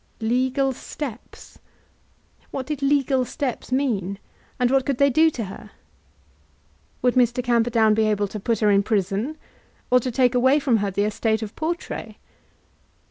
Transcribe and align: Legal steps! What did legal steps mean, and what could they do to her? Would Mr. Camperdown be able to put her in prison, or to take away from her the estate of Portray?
Legal 0.19 0.73
steps! 0.73 1.59
What 2.49 2.65
did 2.65 2.81
legal 2.81 3.23
steps 3.23 3.71
mean, 3.71 4.17
and 4.59 4.71
what 4.71 4.83
could 4.83 4.97
they 4.97 5.11
do 5.11 5.29
to 5.29 5.43
her? 5.45 5.69
Would 7.03 7.13
Mr. 7.13 7.43
Camperdown 7.43 7.93
be 7.93 8.07
able 8.07 8.27
to 8.29 8.39
put 8.39 8.61
her 8.61 8.71
in 8.71 8.81
prison, 8.81 9.37
or 9.91 9.99
to 9.99 10.09
take 10.09 10.33
away 10.33 10.59
from 10.59 10.77
her 10.77 10.89
the 10.89 11.05
estate 11.05 11.43
of 11.43 11.55
Portray? 11.55 12.17